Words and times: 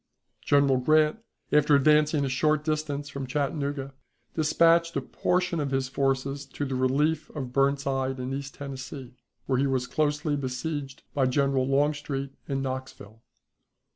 General 0.41 0.77
Grant, 0.77 1.19
after 1.51 1.75
advancing 1.75 2.25
a 2.25 2.27
short 2.27 2.63
distance 2.63 3.07
from 3.07 3.27
Chattanooga, 3.27 3.93
dispatched 4.33 4.95
a 4.95 5.01
portion 5.01 5.59
of 5.59 5.69
his 5.69 5.89
forces 5.89 6.47
to 6.47 6.65
the 6.65 6.73
relief 6.73 7.29
of 7.35 7.53
Burnside 7.53 8.19
in 8.19 8.33
East 8.33 8.55
Tennessee, 8.55 9.13
where 9.45 9.59
he 9.59 9.67
was 9.67 9.85
closely 9.85 10.35
besieged 10.35 11.03
by 11.13 11.27
General 11.27 11.67
Longstreet 11.67 12.31
in 12.47 12.63
Knoxville. 12.63 13.21